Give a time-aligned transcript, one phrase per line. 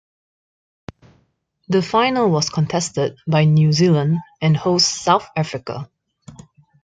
[1.67, 5.91] The final was contested by New Zealand and hosts South Africa.